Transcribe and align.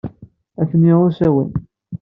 Atni 0.61 0.91
usawen. 1.05 1.49